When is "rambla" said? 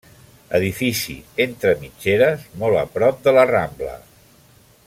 3.55-3.97